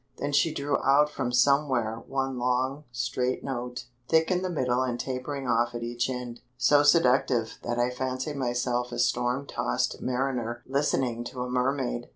[0.17, 4.99] Then she drew out from somewhere one long, straight note, thick in the middle and
[4.99, 10.63] tapering off at each end, so seductive that I fancied myself a storm tossed mariner
[10.65, 12.09] listening to a mermaid.